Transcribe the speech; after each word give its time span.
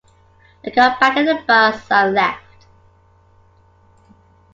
They 0.63 0.71
got 0.71 0.99
back 0.99 1.15
in 1.15 1.25
the 1.25 1.43
bus 1.45 1.85
and 1.91 2.15
left. 2.15 2.65